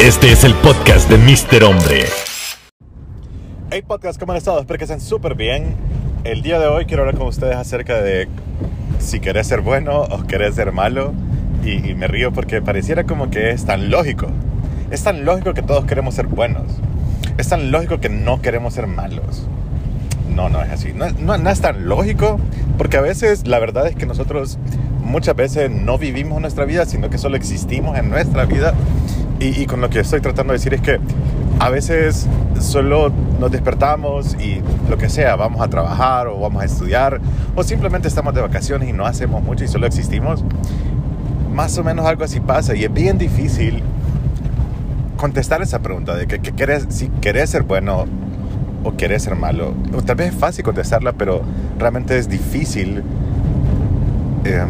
[0.00, 1.62] Este es el podcast de Mr.
[1.62, 2.06] Hombre.
[3.70, 4.58] Hey podcast, ¿cómo han estado?
[4.60, 5.76] Espero que estén súper bien.
[6.24, 8.26] El día de hoy quiero hablar con ustedes acerca de
[8.98, 11.12] si querés ser bueno o querés ser malo.
[11.62, 14.28] Y, y me río porque pareciera como que es tan lógico.
[14.90, 16.64] Es tan lógico que todos queremos ser buenos.
[17.36, 19.46] Es tan lógico que no queremos ser malos.
[20.34, 20.94] No, no es así.
[20.94, 22.40] No, no, no es tan lógico
[22.78, 24.56] porque a veces la verdad es que nosotros
[25.04, 28.72] muchas veces no vivimos nuestra vida, sino que solo existimos en nuestra vida.
[29.40, 31.00] Y, y, con lo que estoy tratando de decir es que
[31.58, 32.26] a veces
[32.60, 37.20] solo nos despertamos y lo que sea, vamos a trabajar o vamos a estudiar
[37.54, 40.44] o simplemente estamos de vacaciones y no hacemos mucho y solo existimos.
[41.52, 43.82] Más o menos algo así pasa y es bien difícil
[45.16, 48.06] contestar esa pregunta de que, que si querés ser bueno
[48.84, 49.74] o querés ser malo.
[50.06, 51.42] Tal vez es fácil contestarla, pero
[51.78, 53.02] realmente es difícil
[54.44, 54.64] eh,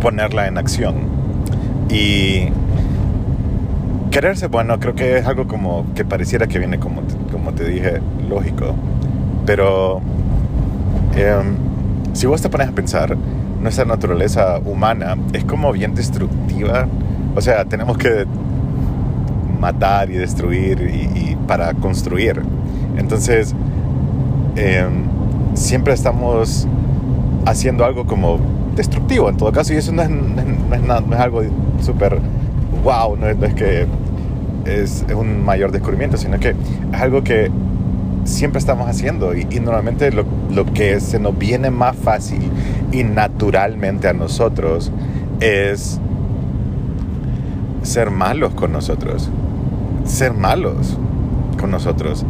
[0.00, 0.94] ponerla en acción.
[1.90, 2.48] Y
[4.14, 7.64] querer ser bueno creo que es algo como que pareciera que viene, como, como te
[7.64, 8.76] dije, lógico.
[9.44, 10.00] Pero
[11.16, 11.34] eh,
[12.12, 13.16] si vos te pones a pensar,
[13.60, 16.86] nuestra naturaleza humana es como bien destructiva.
[17.34, 18.24] O sea, tenemos que
[19.58, 22.40] matar y destruir y, y para construir.
[22.96, 23.52] Entonces,
[24.54, 24.86] eh,
[25.54, 26.68] siempre estamos
[27.46, 28.38] haciendo algo como
[28.76, 31.42] destructivo en todo caso y eso no es, no es, no es, no es algo
[31.82, 32.20] súper
[32.84, 33.86] wow, no es, no es que
[34.64, 37.50] es, un mayor descubrimiento, sino que es algo que
[38.24, 42.50] siempre estamos haciendo y, normalmente lo, lo, que se nos viene más fácil
[42.90, 44.90] y naturalmente a nosotros
[45.40, 46.00] es
[47.82, 49.28] ser malos con nosotros,
[50.04, 50.96] ser malos
[51.60, 52.24] con nosotros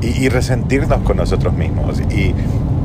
[0.00, 2.34] y, y resentirnos con nosotros mismos y,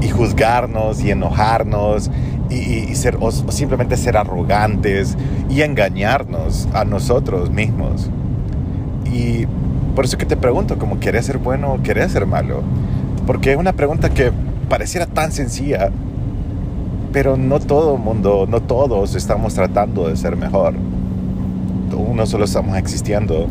[0.01, 2.09] y juzgarnos y enojarnos
[2.49, 5.17] y, ser, o simplemente ser arrogantes
[5.49, 8.09] y engañarnos a nosotros mismos.
[9.11, 9.45] Y
[9.95, 12.61] por eso que te pregunto, como querés ser bueno o querés ser malo.
[13.27, 14.31] Porque es una pregunta que
[14.69, 15.91] pareciera tan sencilla,
[17.11, 20.73] pero no todo el mundo, no todos estamos tratando de ser mejor.
[21.93, 23.47] Unos solo estamos existiendo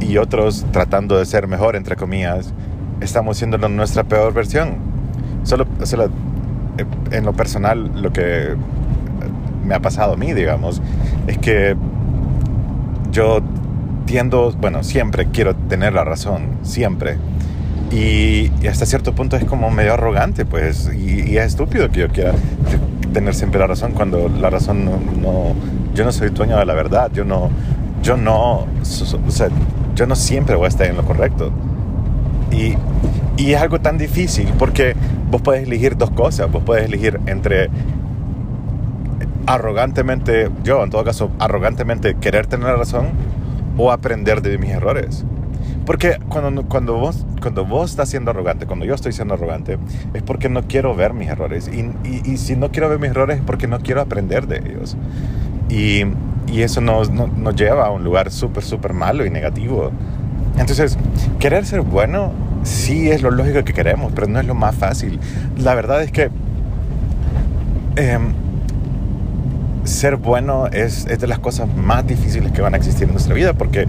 [0.00, 2.52] y otros tratando de ser mejor, entre comillas,
[3.00, 4.76] estamos siendo nuestra peor versión.
[5.42, 6.08] Solo, solo
[7.10, 8.54] en lo personal, lo que
[9.64, 10.80] me ha pasado a mí, digamos,
[11.26, 11.76] es que
[13.10, 13.40] yo
[14.06, 17.16] tiendo, bueno, siempre quiero tener la razón, siempre.
[17.90, 22.00] Y, y hasta cierto punto es como medio arrogante, pues, y, y, es estúpido que
[22.00, 22.32] yo quiera
[23.12, 25.54] tener siempre la razón cuando la razón no, no,
[25.94, 27.50] yo no soy dueño de la verdad, yo no,
[28.02, 29.48] yo no, o sea,
[29.94, 31.52] yo no siempre voy a estar en lo correcto.
[32.50, 32.74] Y,
[33.36, 34.94] y es algo tan difícil porque
[35.30, 36.50] vos puedes elegir dos cosas.
[36.50, 37.70] Vos puedes elegir entre
[39.46, 43.08] arrogantemente, yo en todo caso, arrogantemente querer tener la razón
[43.76, 45.24] o aprender de mis errores.
[45.84, 49.78] Porque cuando, cuando, vos, cuando vos estás siendo arrogante, cuando yo estoy siendo arrogante,
[50.14, 51.68] es porque no quiero ver mis errores.
[51.68, 51.90] Y,
[52.24, 54.96] y, si no quiero ver mis errores es porque no quiero aprender de ellos.
[55.68, 56.04] Y,
[56.46, 59.90] y eso nos, nos, lleva a un lugar súper, súper malo y negativo.
[60.58, 60.96] Entonces,
[61.40, 62.32] querer ser bueno
[62.62, 65.18] sí es lo lógico que queremos, pero no es lo más fácil.
[65.56, 66.30] La verdad es que
[67.96, 68.18] eh,
[69.84, 73.34] ser bueno es, es, de las cosas más difíciles que van a existir en nuestra
[73.34, 73.86] vida porque,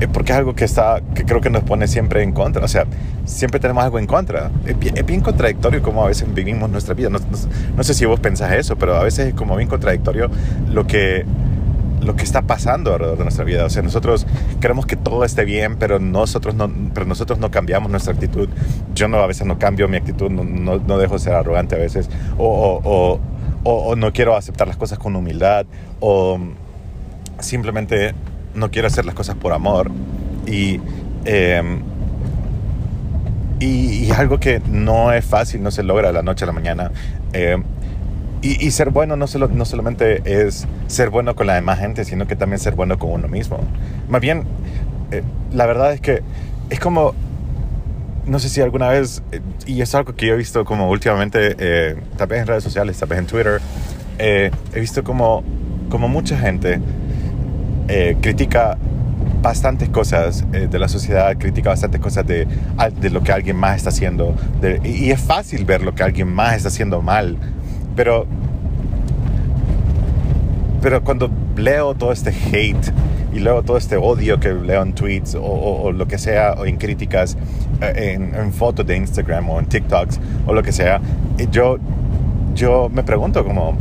[0.00, 2.64] eh, porque es algo que, está, que creo que nos pone siempre en contra.
[2.64, 2.86] O sea,
[3.24, 4.50] siempre tenemos algo en contra.
[4.66, 7.10] Es bien, contradictorio como a veces vivimos nuestra vida.
[7.10, 7.38] No, no,
[7.76, 10.30] no, sé si vos pensás eso, pero a veces es como bien contradictorio
[10.70, 11.24] lo que
[12.04, 13.64] lo que está pasando alrededor de nuestra vida.
[13.64, 14.26] O sea, nosotros
[14.60, 18.48] queremos que todo esté bien, pero nosotros no, pero nosotros no cambiamos nuestra actitud.
[18.94, 21.74] Yo no, a veces no cambio mi actitud, no, no, no dejo de ser arrogante
[21.74, 23.20] a veces, o, o, o,
[23.64, 25.66] o, no quiero aceptar las cosas con humildad,
[26.00, 26.38] o
[27.40, 28.14] simplemente
[28.54, 29.90] no quiero hacer las cosas por amor.
[30.46, 30.80] Y,
[31.24, 31.62] eh,
[33.60, 36.90] y, algo que no es fácil, no se logra de la noche a la mañana.
[37.32, 37.56] Eh,
[38.42, 42.04] y, y, ser bueno no, solo, no solamente es ser bueno con la demás gente,
[42.04, 43.58] sino que también ser bueno con uno mismo.
[44.08, 44.44] Más bien,
[45.10, 45.22] eh,
[45.52, 46.22] la verdad es que
[46.68, 47.14] es como,
[48.26, 51.56] no sé si alguna vez, eh, y es algo que yo he visto como últimamente,
[51.58, 53.60] eh, tal vez en redes sociales, tal vez en Twitter,
[54.18, 55.42] eh, he visto como,
[55.88, 56.80] como mucha gente
[57.88, 58.78] eh, critica
[59.42, 62.46] bastantes cosas de la sociedad, critica bastantes cosas de,
[62.98, 64.34] de lo que alguien más está haciendo.
[64.82, 67.36] Y, es fácil ver lo que alguien más está haciendo mal
[67.96, 68.26] pero,
[70.82, 72.92] pero cuando leo todo este hate
[73.32, 76.76] y leo todo este odio que leo en tweets o, lo que sea, o en
[76.76, 77.36] críticas,
[77.80, 81.00] en, en, fotos de Instagram o en TikToks o lo que sea,
[81.50, 81.78] yo,
[82.54, 83.76] yo me pregunto como,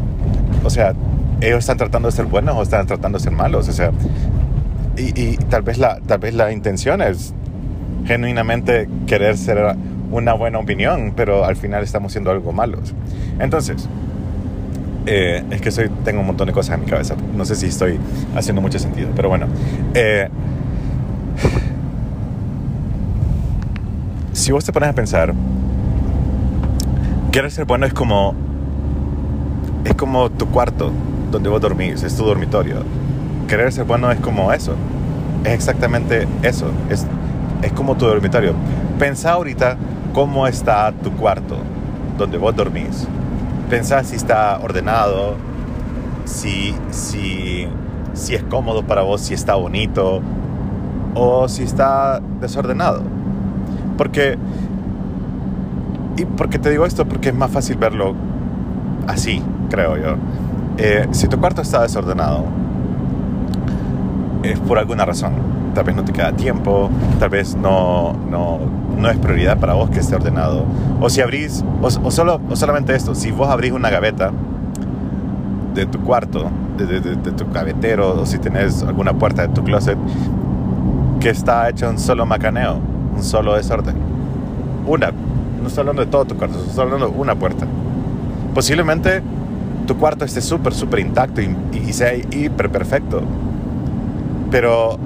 [0.63, 0.94] o sea,
[1.42, 3.92] ellos están tratando de ser buenos o están tratando de ser malos, o sea,
[4.98, 7.34] y, y tal, vez la, tal vez la intención es
[8.06, 9.75] genuinamente querer ser
[10.12, 12.94] una buena opinión, pero al final estamos siendo algo malos.
[13.40, 13.88] Entonces,
[15.06, 17.16] eh, es que soy, tengo un montón de cosas en mi cabeza.
[17.36, 18.00] No sé si estoy
[18.36, 19.48] haciendo mucho sentido, pero bueno.
[19.94, 20.30] Eh,
[24.44, 25.34] si vos te pones a pensar,
[27.31, 28.36] querer ser bueno es como
[29.86, 30.92] es como tu cuarto
[31.31, 32.84] donde vos dormís, es tu dormitorio.
[33.48, 34.75] Querer ser bueno es como eso.
[35.45, 36.69] Es exactamente eso.
[36.90, 37.06] Es,
[37.62, 38.54] es como tu dormitorio.
[39.00, 39.78] Pensá ahorita
[40.13, 41.56] cómo está tu cuarto
[42.18, 43.07] donde vos dormís.
[43.69, 45.36] Pensá si está ordenado,
[46.25, 47.66] si, si,
[48.13, 50.22] si es cómodo para vos, si está bonito
[51.16, 53.23] o si está desordenado.
[53.98, 54.38] Porque,
[56.18, 58.16] y porque te digo esto, porque es más fácil verlo
[59.07, 60.16] así, creo yo.
[60.78, 62.45] Eh, si tu cuarto está desordenado,
[64.44, 65.34] es por alguna razón.
[65.74, 68.60] Tal vez no te queda tiempo, tal vez no, no,
[68.98, 70.66] no es prioridad para vos que esté ordenado.
[71.01, 74.31] O si abrís, o, solo, o solamente esto, si vos abrís una gaveta
[75.74, 77.01] de tu cuarto, de,
[77.31, 79.98] tu gavetero, o si tenés alguna puerta de tu closet
[81.19, 82.80] que está hecha un solo macaneo,
[83.21, 83.95] solo desorden.
[84.86, 85.12] Una,
[85.62, 87.65] no estoy hablando de todo tu cuarto, estoy hablando de una puerta.
[88.54, 89.21] Posiblemente
[89.88, 93.21] tu cuarto esté súper, súper intacto y, y, sea hiper perfecto.
[94.51, 94.98] Pero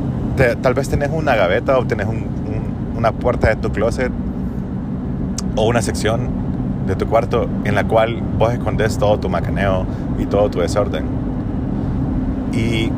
[0.61, 2.25] tal vez tenés una gaveta o tenés un,
[2.97, 4.11] una puerta de tu closet
[5.55, 6.29] o una sección
[6.87, 9.85] de tu cuarto en la cual vos escondes todo tu macaneo
[10.17, 11.05] y todo tu desorden.
[12.53, 12.91] Y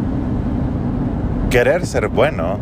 [1.50, 2.58] querer ser bueno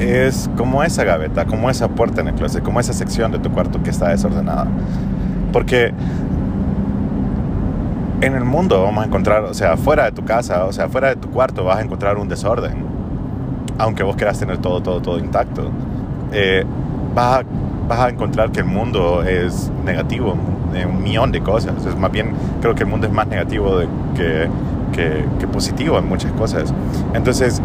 [0.00, 3.50] es como esa gaveta, como esa puerta en el closet, como esa sección de tu
[3.50, 4.66] cuarto que está desordenada.
[5.52, 5.92] Porque
[8.20, 11.08] en el mundo vamos a encontrar, o sea, fuera de tu casa, o sea, fuera
[11.08, 12.84] de tu cuarto vas a encontrar un desorden.
[13.78, 15.70] Aunque vos quieras tener todo, todo, todo intacto.
[16.32, 16.64] Eh,
[17.14, 17.42] vas, a,
[17.88, 20.36] vas, a, encontrar que el mundo es negativo
[20.74, 21.84] en un millón de cosas.
[21.84, 24.48] Es más bien, creo que el mundo es más negativo de, que,
[24.92, 26.72] que, que, positivo en muchas cosas.
[27.14, 27.60] Entonces,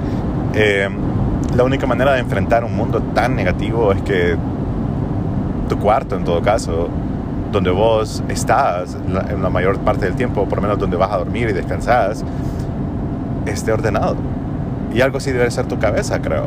[0.55, 0.89] eh,
[1.55, 4.35] la única manera de enfrentar un mundo tan negativo es que
[5.67, 6.89] tu cuarto, en todo caso,
[7.51, 8.95] donde vos estás
[9.29, 12.23] en la mayor parte del tiempo, por lo menos donde vas a dormir y descansas,
[13.45, 14.15] esté ordenado.
[14.93, 16.45] Y algo así debe ser tu cabeza, creo.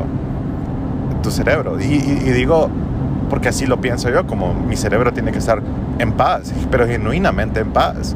[1.21, 1.79] Tu cerebro.
[1.79, 2.69] Y, y, y, digo,
[3.29, 5.61] porque así lo pienso yo, como mi cerebro tiene que estar
[5.99, 8.15] en paz, pero genuinamente en paz.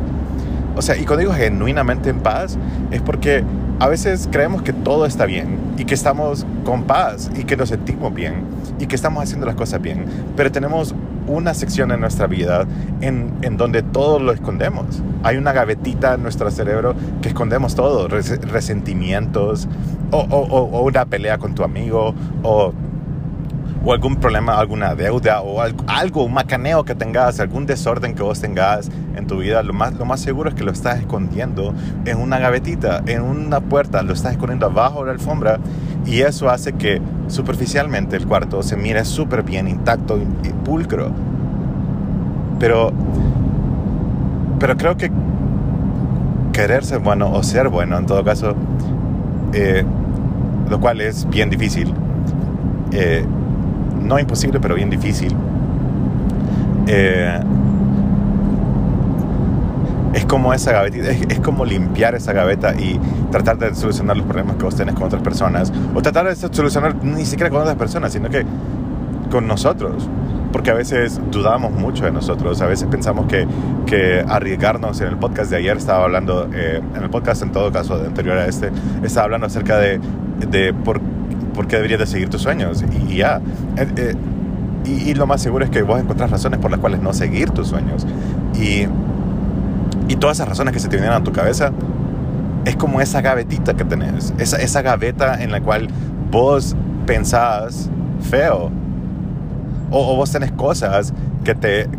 [0.76, 2.58] O sea, y cuando digo genuinamente en paz,
[2.92, 3.44] es porque
[3.80, 7.70] a veces creemos que todo está bien y que estamos con paz y que nos
[7.70, 8.44] sentimos bien
[8.80, 10.96] y que estamos haciendo las cosas bien, pero tenemos
[11.28, 12.66] una sección en nuestra vida
[13.02, 15.04] en, en donde todo lo escondemos.
[15.24, 19.68] Hay una gavetita en nuestro cerebro que escondemos todo, res, resentimientos
[20.12, 22.74] o, o, o, una pelea con tu amigo o
[23.88, 28.22] o algún problema, alguna deuda o algo, algo, un macaneo que tengas, algún desorden que
[28.22, 31.74] vos tengas en tu vida, lo más, lo más seguro es que lo estás escondiendo
[32.04, 35.60] en una gavetita, en una puerta, lo estás escondiendo abajo de la alfombra
[36.06, 41.10] y eso hace que superficialmente el cuarto se mire súper bien, intacto y, pulcro.
[42.60, 42.92] Pero,
[44.60, 45.10] pero creo que
[46.52, 48.54] querer ser bueno o ser bueno en todo caso,
[49.54, 49.86] eh,
[50.70, 51.94] lo cual es bien difícil.
[52.92, 53.26] Eh,
[54.08, 55.36] no imposible, pero bien difícil.
[56.88, 57.40] Eh,
[60.14, 63.00] es como esa gavetita, es, como limpiar esa gaveta y
[63.32, 65.72] tratar de solucionar los problemas que vos tenés con otras personas.
[65.94, 68.46] O tratar de solucionar ni siquiera con otras personas, sino que
[69.30, 70.10] con nosotros.
[70.52, 73.46] Porque a veces dudamos mucho de nosotros, a veces pensamos que,
[73.86, 75.02] que arriesgarnos.
[75.02, 78.08] En el podcast de ayer estaba hablando, eh, en el podcast en todo caso, de
[78.08, 78.72] anterior a este,
[79.04, 80.00] estaba hablando acerca de,
[80.50, 81.02] de por
[81.58, 82.86] por qué deberías de seguir tus sueños.
[83.10, 83.42] Y, y ya.
[83.76, 84.16] Eh, eh,
[84.86, 87.50] y, y, lo más seguro es que vos encontrás razones por las cuales no seguir
[87.50, 88.06] tus sueños.
[88.56, 88.88] Y,
[90.08, 91.72] y todas esas razones que se te vienen a tu cabeza
[92.64, 94.34] es como esa gavetita que tenés.
[94.38, 95.90] Esa, esa gaveta en la cual
[96.32, 97.90] vos pensás
[98.22, 98.70] feo.
[99.90, 101.12] O, o vos tenés cosas
[101.44, 101.90] que te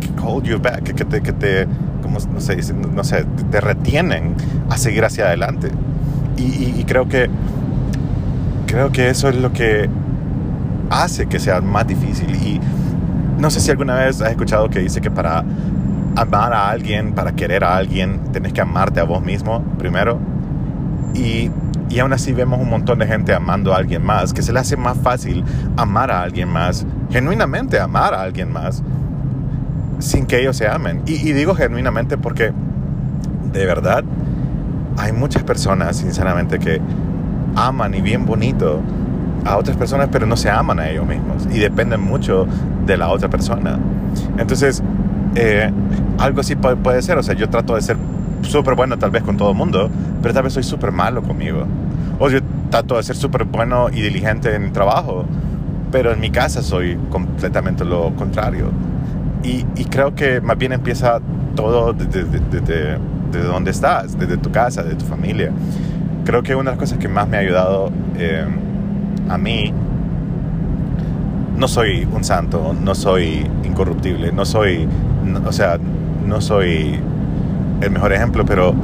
[0.00, 1.66] que hold you back, que, que te, que te
[2.02, 4.34] como no sé, no sé, te retienen
[4.70, 5.70] a seguir hacia adelante.
[6.38, 7.28] Y, creo que
[8.66, 9.88] creo que eso es lo que
[10.90, 12.60] hace que sea más difícil y
[13.38, 15.44] no sé si alguna vez has escuchado que dice que para
[16.16, 20.18] amar a alguien, para querer a alguien, tenés que amarte a vos mismo primero.
[21.14, 21.50] Y,
[21.88, 24.58] y aún así vemos un montón de gente amando a alguien más, que se le
[24.58, 25.44] hace más fácil
[25.76, 28.82] amar a alguien más, genuinamente amar a alguien más,
[30.00, 31.02] sin que ellos se amen.
[31.06, 32.52] Y digo genuinamente porque
[33.52, 34.04] de verdad
[34.98, 36.80] hay muchas personas, sinceramente, que
[37.54, 38.80] aman y bien bonito
[39.44, 42.46] a otras personas, pero no se aman a ellos mismos y dependen mucho
[42.84, 43.78] de la otra persona.
[44.38, 44.82] Entonces,
[45.34, 45.70] eh,
[46.18, 47.18] algo así puede, ser.
[47.18, 47.96] O sea, yo trato de ser
[48.42, 49.88] súper bueno tal vez con todo el mundo,
[50.20, 51.64] pero tal vez soy súper malo conmigo.
[52.18, 52.40] O yo
[52.70, 55.24] trato de ser súper bueno y diligente en el trabajo,
[55.92, 58.70] pero en mi casa soy completamente lo contrario.
[59.44, 61.20] Y, creo que más bien empieza
[61.54, 62.98] todo desde,
[63.30, 65.50] desde, donde estás, desde tu casa, de tu familia.
[66.24, 68.44] Creo que una de las cosas que más me ha ayudado eh,
[69.28, 69.72] a mí,
[71.56, 74.86] no soy un santo, no soy incorruptible, no soy,
[75.24, 75.78] no, o sea,
[76.26, 77.00] no soy
[77.80, 78.74] el mejor ejemplo, pero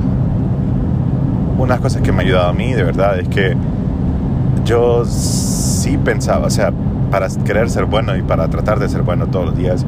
[1.57, 3.57] una de las cosas que me ha ayudado a mí, de verdad, es que
[4.65, 6.73] yo sí pensaba, o sea,
[7.11, 9.87] para querer ser bueno y para tratar de ser bueno todos los días,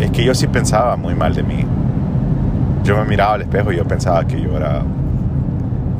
[0.00, 1.64] es que yo sí pensaba muy mal de mí.
[2.88, 4.80] Yo me miraba al espejo y yo pensaba que yo era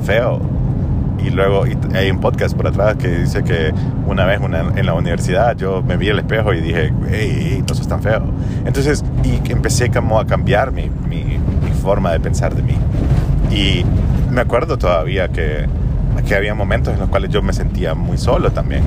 [0.06, 0.40] feo.
[1.22, 1.64] Y luego
[1.94, 3.74] hay un podcast por atrás que dice que
[4.06, 7.86] una vez en la universidad yo me vi al espejo y dije, hey, no sos
[7.88, 8.22] tan feo.
[8.64, 10.88] Entonces, y empecé como a cambiar mi
[11.82, 12.74] forma de pensar de mí.
[13.50, 13.84] Y
[14.30, 15.66] me acuerdo todavía que,
[16.26, 18.82] que había momentos en los cuales yo me sentía muy solo también.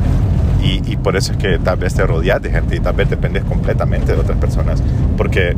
[0.63, 3.09] Y, y, por eso es que tal vez te rodeas de gente y tal vez
[3.09, 4.81] dependes completamente de otras personas.
[5.17, 5.55] Porque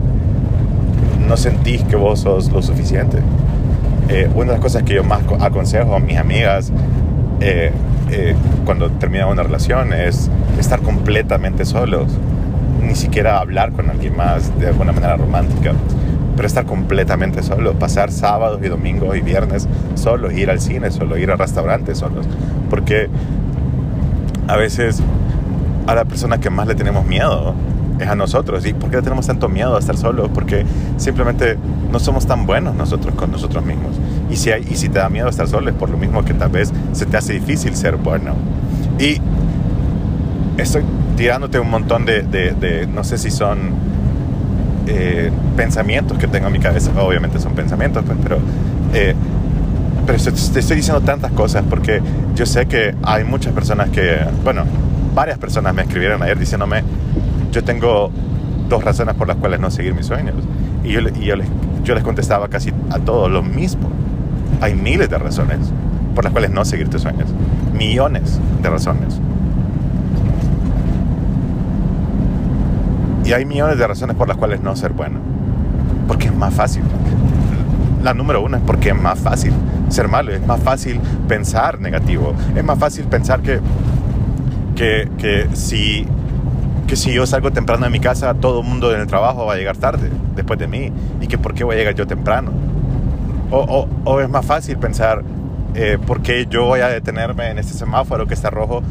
[1.34, 3.18] no sentís que vos sos lo suficiente.
[4.08, 6.72] Eh, una de las cosas que yo más aconsejo a mis amigas
[7.42, 7.72] eh,
[8.12, 8.36] eh,
[8.66, 12.12] cuando termina una relación es estar completamente solos.
[12.84, 15.74] Ni siquiera hablar con alguien más de alguna manera romántica
[16.36, 21.18] pero estar completamente solo, pasar sábados y domingos y viernes solos, ir al cine solo,
[21.18, 22.28] ir a restaurantes solos,
[22.70, 23.08] porque
[24.48, 25.02] a veces
[25.88, 27.56] a la persona que más le tenemos miedo
[28.00, 28.66] es a nosotros.
[28.66, 30.30] ¿Y por qué tenemos tanto miedo a estar solos?
[30.34, 30.66] Porque
[30.98, 31.58] simplemente
[31.92, 33.96] no somos tan buenos nosotros con nosotros mismos.
[34.30, 36.34] Y si, hay, y si te da miedo estar solo es por lo mismo que
[36.34, 38.34] tal vez se te hace difícil ser bueno.
[39.00, 39.20] Y
[40.58, 40.84] estoy
[41.18, 43.74] tirándote un montón de, de, de no sé si son
[44.88, 46.92] eh, pensamientos que tengo en mi cabeza.
[47.02, 48.38] Obviamente son pensamientos, pues, pero,
[48.94, 49.16] eh,
[50.06, 52.02] pero te estoy diciendo tantas cosas porque
[52.36, 54.64] yo sé que hay muchas personas que, bueno,
[55.16, 56.84] varias personas me escribieron ayer diciéndome,
[57.54, 58.10] yo tengo
[58.68, 60.36] dos razones por las cuales no seguir mis sueños.
[60.84, 61.14] Y yo, les,
[61.84, 63.90] yo les contestaba casi a todos lo mismo.
[64.60, 65.60] Hay miles de razones
[66.16, 67.30] por las cuales no seguir tus sueños.
[67.74, 69.20] Millones de razones.
[73.24, 75.20] Y hay millones de razones por las cuales no ser bueno.
[76.08, 76.84] Porque es más fácil.
[78.04, 79.54] La número uno es porque es más fácil
[79.90, 80.32] ser malo.
[80.32, 82.34] Es más fácil pensar negativo.
[82.56, 83.60] Es más fácil pensar que,
[84.76, 86.08] que, que si,
[86.88, 89.54] que si yo salgo temprano de mi casa, todo el mundo en el trabajo va
[89.54, 90.92] a llegar tarde después de mí.
[91.22, 92.52] Y que por qué voy a llegar yo temprano.
[93.52, 95.24] O, o, o es más fácil pensar
[95.76, 98.84] eh, por qué yo voy a detenerme en este semáforo que está rojo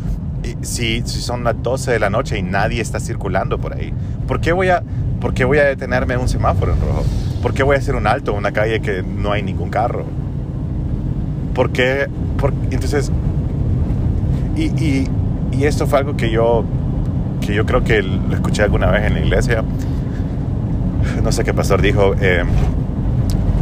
[0.62, 3.92] si, si, son las 12 de la noche y nadie está circulando por ahí?
[4.26, 4.82] ¿Por qué voy a,
[5.20, 7.04] por qué voy a detenerme en un semáforo en rojo?
[7.40, 10.04] ¿Por qué voy a hacer un alto en una calle que no hay ningún carro?
[11.54, 12.08] ¿Por qué?
[12.38, 13.11] Por, entonces,
[14.56, 15.08] y, y,
[15.52, 16.64] y, esto fue algo que yo,
[17.44, 19.62] que yo creo que lo escuché alguna vez en la iglesia.
[21.22, 22.14] No sé qué pastor dijo.
[22.20, 22.44] Eh,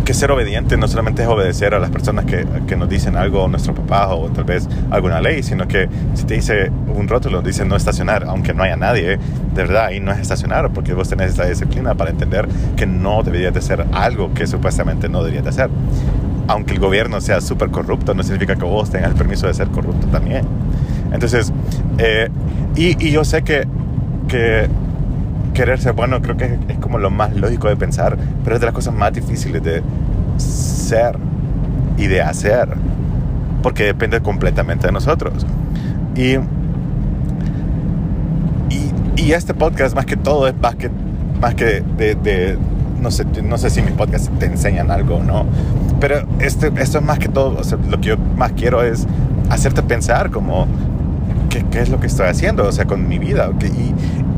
[0.05, 3.47] que ser obediente no solamente es obedecer a las personas que, que nos dicen algo,
[3.47, 7.65] nuestro papá o tal vez alguna ley, sino que si te dice un rótulo, dice
[7.65, 9.19] no estacionar, aunque no haya nadie, de
[9.55, 13.53] verdad ahí no es estacionar, porque vos tenés esa disciplina para entender que no deberías
[13.53, 15.71] de hacer algo que supuestamente no deberías de hacer.
[16.49, 19.69] Aunque el gobierno sea súper corrupto, no significa que vos tengas el permiso de ser
[19.69, 20.45] corrupto también.
[21.13, 21.53] Entonces,
[21.99, 22.29] eh,
[22.77, 23.67] y, yo sé que,
[24.29, 24.69] que
[25.55, 28.67] querer ser bueno creo que es como lo más lógico de pensar, pero es de
[28.67, 29.83] las cosas más difíciles de
[30.39, 31.17] ser
[31.97, 32.69] y de hacer,
[33.63, 35.47] porque depende completamente de nosotros.
[36.15, 36.37] Y,
[39.17, 40.91] y, este podcast más que todo es más que,
[41.41, 42.59] más que de,
[43.01, 45.45] no, sé, no sé si mis podcasts te enseñan algo o no,
[46.01, 49.07] pero este, esto es más que todo, lo que yo más quiero es
[49.51, 50.67] hacerte pensar como
[51.51, 52.67] ¿qué, qué, es lo que estoy haciendo?
[52.67, 53.51] O sea, con mi vida.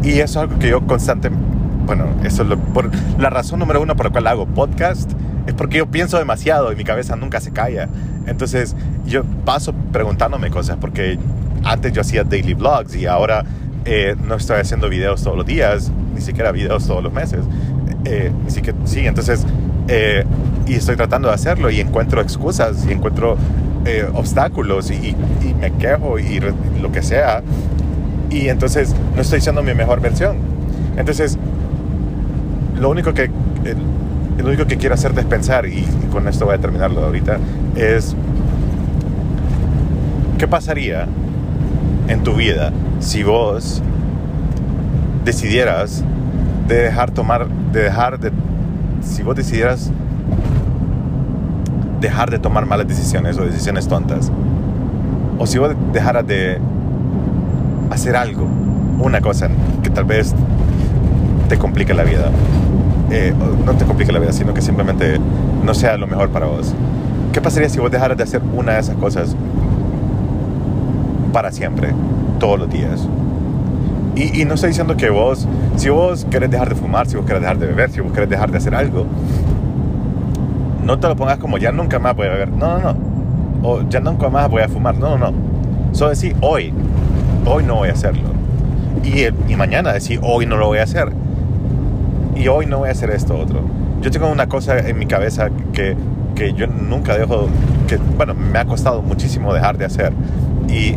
[0.03, 1.47] Y, y eso es algo que yo constantemente,
[1.87, 5.13] bueno, eso es lo, por, la razón número uno por la cual hago podcast
[5.47, 7.89] es porque yo pienso demasiado y mi cabeza nunca se calla.
[8.27, 8.77] Entonces
[9.07, 11.19] yo paso preguntándome cosas porque
[11.65, 13.45] antes yo hacía daily vlogs y ahora
[13.85, 17.41] eh, no estoy haciendo videos todos los días, ni siquiera videos todos los meses.
[18.05, 19.45] Eh, así que sí, entonces,
[19.89, 20.25] eh,
[20.67, 23.37] y estoy tratando de hacerlo y encuentro excusas y encuentro
[23.85, 25.17] eh, obstáculos y,
[25.61, 26.41] me quejo y
[26.81, 27.43] lo que sea.
[28.31, 30.37] Y entonces no estoy siendo mi mejor versión.
[30.97, 31.39] Entonces,
[32.79, 33.31] lo único que,
[34.39, 37.39] lo único que quiero hacerte es pensar, y, y con esto voy a terminarlo ahorita,
[37.77, 38.17] es
[40.39, 41.07] ¿qué pasaría
[42.09, 43.83] en tu vida si vos
[45.25, 46.03] decidieras
[46.67, 48.33] de dejar tomar, de dejar de,
[49.03, 49.91] si vos decidieras
[52.03, 54.31] dejar de tomar malas decisiones o decisiones tontas,
[55.39, 56.59] o si vos dejaras de
[57.91, 58.47] hacer algo,
[58.99, 59.49] una cosa
[59.83, 60.35] que tal vez
[61.49, 62.31] te complique la vida,
[63.11, 63.33] eh,
[63.65, 65.19] no te complique la vida, sino que simplemente
[65.65, 66.75] no sea lo mejor para vos.
[67.33, 69.37] ¿Qué pasaría si vos dejaras de hacer una de esas cosas
[71.33, 71.95] para siempre,
[72.39, 73.09] todos los días?
[74.15, 77.25] Y, y, no estoy diciendo que vos, si vos querés dejar de fumar, si vos
[77.25, 79.07] querés dejar de beber, si vos querés dejar de hacer algo,
[80.85, 82.49] no te lo pongas como ya nunca más voy a beber.
[82.51, 82.99] No, no, no.
[83.63, 84.97] O ya nunca más voy a fumar.
[84.97, 85.39] No, no, no.
[85.93, 86.73] Solo decir hoy,
[87.47, 88.31] hoy no voy a hacerlo.
[89.05, 91.13] Y, y mañana decir hoy no lo voy a hacer.
[92.35, 93.61] Y hoy no voy a hacer esto otro.
[94.01, 95.97] Yo tengo una cosa en mi cabeza que,
[96.35, 97.49] que yo nunca dejo,
[97.87, 100.13] que bueno, me ha costado muchísimo dejar de hacer.
[100.69, 100.97] Y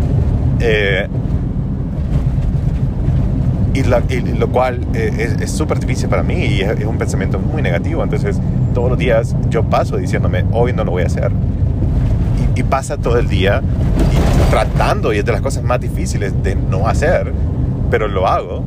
[0.60, 1.08] eh,
[3.76, 7.62] y, lo cual eh, es súper difícil para mí y es, es, un pensamiento muy
[7.62, 8.04] negativo.
[8.04, 8.40] Entonces,
[8.76, 11.32] todos los días yo paso diciéndome, hoy no lo voy a hacer.
[12.56, 13.62] Y, pasa todo el día
[14.50, 17.34] tratando, y es de las cosas más difíciles de no hacer,
[17.90, 18.64] pero lo hago.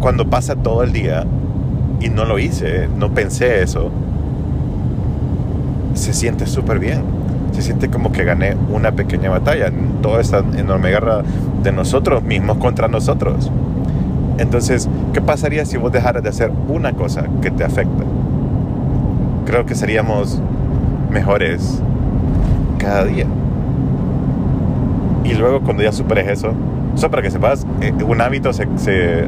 [0.00, 1.24] Cuando pasa todo el día
[2.00, 3.90] y no lo hice, no pensé eso,
[5.94, 7.20] se siente súper bien
[7.52, 11.22] se siente como que gané una pequeña batalla en toda esta enorme guerra
[11.62, 13.50] de nosotros mismos contra nosotros.
[14.40, 18.04] Entonces, ¿qué pasaría si vos dejaras de hacer una cosa que te afecta?
[19.44, 20.40] Creo que seríamos
[21.10, 21.82] mejores
[22.78, 23.26] cada día.
[25.24, 26.54] Y luego cuando ya superes eso,
[26.94, 29.26] solo para que sepas, eh, un hábito se, se,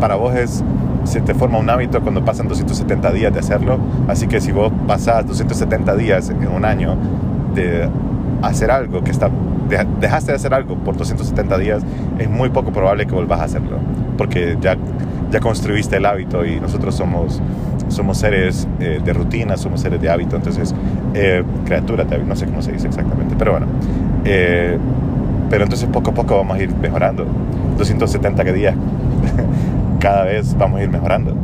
[0.00, 0.64] para vos es
[1.04, 3.78] se te forma un hábito cuando pasan 270 días de hacerlo.
[4.08, 6.96] Así que si vos pasás 270 días en un año
[7.54, 7.88] de
[8.42, 9.30] hacer algo que está
[9.68, 11.82] dejaste de hacer algo por 270 días,
[12.18, 13.78] es muy poco probable que volvás a hacerlo,
[14.16, 14.76] porque ya,
[15.30, 17.40] ya construiste el hábito y nosotros somos,
[17.88, 20.74] somos seres eh, de rutina, somos seres de hábito, entonces,
[21.14, 21.42] eh,
[22.26, 23.66] no sé cómo se dice exactamente, pero bueno,
[24.24, 24.78] eh,
[25.50, 27.26] pero entonces poco a poco vamos a ir mejorando.
[27.78, 28.74] 270 días
[30.00, 31.34] cada vez vamos a ir mejorando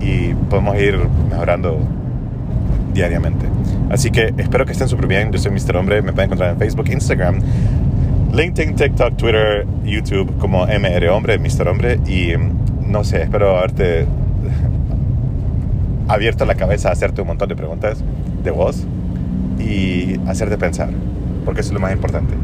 [0.00, 0.98] y podemos ir
[1.30, 1.78] mejorando
[2.96, 3.46] diariamente.
[3.90, 5.30] Así que espero que estén súper bien.
[5.30, 5.76] Yo soy Mr.
[5.76, 6.02] Hombre.
[6.02, 7.40] Me pueden encontrar en Facebook, Instagram,
[8.32, 11.68] LinkedIn, TikTok, Twitter, YouTube como MR Hombre, Mr.
[11.68, 12.00] Hombre.
[12.06, 14.06] Y mm, no sé, espero haberte
[16.08, 18.02] abierto la cabeza a hacerte un montón de preguntas
[18.42, 18.84] de voz
[19.58, 20.88] y hacerte pensar.
[21.44, 22.34] Porque eso es lo más importante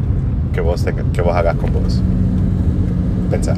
[0.53, 2.01] que vos, te, que vos hagas con vos.
[3.29, 3.57] Pensar.